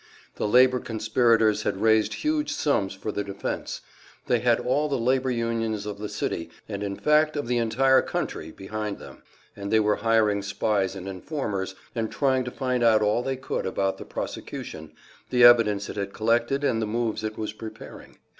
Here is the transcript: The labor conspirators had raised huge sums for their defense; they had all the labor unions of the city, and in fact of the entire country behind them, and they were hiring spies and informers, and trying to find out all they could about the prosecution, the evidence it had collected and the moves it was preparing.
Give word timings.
The 0.37 0.47
labor 0.47 0.79
conspirators 0.79 1.61
had 1.61 1.77
raised 1.77 2.15
huge 2.15 2.51
sums 2.51 2.95
for 2.95 3.11
their 3.11 3.23
defense; 3.23 3.81
they 4.25 4.39
had 4.39 4.59
all 4.59 4.89
the 4.89 4.97
labor 4.97 5.29
unions 5.29 5.85
of 5.85 5.99
the 5.99 6.09
city, 6.09 6.49
and 6.67 6.81
in 6.81 6.95
fact 6.95 7.37
of 7.37 7.45
the 7.47 7.59
entire 7.59 8.01
country 8.01 8.49
behind 8.49 8.97
them, 8.97 9.21
and 9.55 9.71
they 9.71 9.79
were 9.79 9.97
hiring 9.97 10.41
spies 10.41 10.95
and 10.95 11.07
informers, 11.07 11.75
and 11.93 12.11
trying 12.11 12.43
to 12.45 12.49
find 12.49 12.81
out 12.83 13.03
all 13.03 13.21
they 13.21 13.37
could 13.37 13.67
about 13.67 13.99
the 13.99 14.05
prosecution, 14.05 14.91
the 15.29 15.43
evidence 15.43 15.87
it 15.87 15.97
had 15.97 16.13
collected 16.13 16.63
and 16.63 16.81
the 16.81 16.87
moves 16.87 17.23
it 17.23 17.37
was 17.37 17.53
preparing. 17.53 18.17